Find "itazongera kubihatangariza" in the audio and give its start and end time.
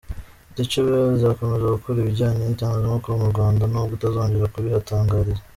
3.97-5.41